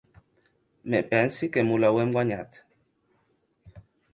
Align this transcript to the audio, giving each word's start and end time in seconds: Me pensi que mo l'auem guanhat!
Me 0.93 1.01
pensi 1.11 1.49
que 1.57 1.65
mo 1.67 1.77
l'auem 1.83 2.15
guanhat! 2.17 2.61